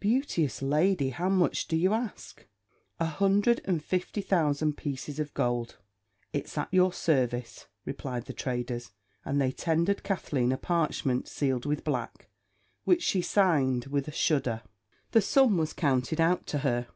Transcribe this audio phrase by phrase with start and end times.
[0.00, 2.46] "Beauteous lady, how much do you ask?"
[3.00, 5.78] "A hundred and fifty thousand pieces of gold."
[6.30, 8.90] "It's at your service," replied the traders,
[9.24, 12.28] and they tendered Kathleen a parchment sealed with black,
[12.84, 14.60] which she signed with a shudder.
[15.12, 16.88] The sum was counted out to her.